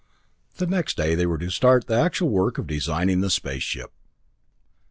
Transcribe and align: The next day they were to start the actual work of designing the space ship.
The 0.57 0.65
next 0.65 0.97
day 0.97 1.13
they 1.13 1.27
were 1.27 1.37
to 1.37 1.51
start 1.51 1.85
the 1.85 1.93
actual 1.93 2.29
work 2.29 2.57
of 2.57 2.65
designing 2.65 3.21
the 3.21 3.29
space 3.29 3.61
ship. 3.61 3.91